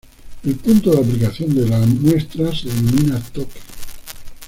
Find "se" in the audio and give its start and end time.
2.55-2.69